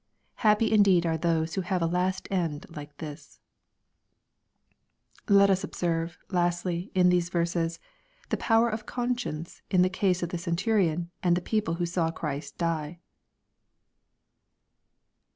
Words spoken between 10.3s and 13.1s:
centurion and the people who saw Christ die.